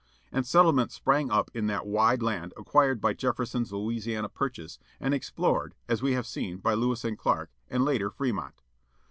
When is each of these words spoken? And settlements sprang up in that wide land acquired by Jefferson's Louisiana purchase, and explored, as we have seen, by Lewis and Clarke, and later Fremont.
And 0.31 0.47
settlements 0.47 0.95
sprang 0.95 1.29
up 1.29 1.51
in 1.53 1.67
that 1.67 1.85
wide 1.85 2.23
land 2.23 2.55
acquired 2.57 3.01
by 3.01 3.13
Jefferson's 3.13 3.71
Louisiana 3.71 4.29
purchase, 4.29 4.79
and 4.99 5.13
explored, 5.13 5.75
as 5.87 6.01
we 6.01 6.13
have 6.13 6.25
seen, 6.25 6.57
by 6.57 6.73
Lewis 6.73 7.05
and 7.05 7.15
Clarke, 7.19 7.51
and 7.69 7.85
later 7.85 8.09
Fremont. 8.09 8.63